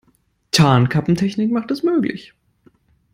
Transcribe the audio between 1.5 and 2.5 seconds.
macht es möglich.